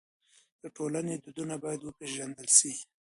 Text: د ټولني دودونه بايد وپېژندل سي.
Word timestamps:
د 0.61 0.63
ټولني 0.75 1.15
دودونه 1.23 1.55
بايد 1.63 1.81
وپېژندل 1.83 2.47
سي. 2.57 2.73